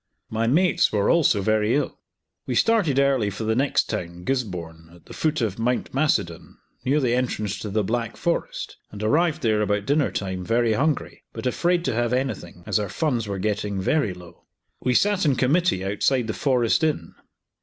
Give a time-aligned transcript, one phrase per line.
[0.31, 1.99] My mates were also very ill.
[2.47, 6.99] We started early for the next town, Gisborne, at the foot of Mount Macedon, near
[6.99, 11.45] the entrance to the Black Forest, and arrived there about dinner time very hungry, but
[11.45, 14.45] afraid to have anything, as our funds were getting very low.
[14.79, 17.13] We sat in committee outside the Forest Inn.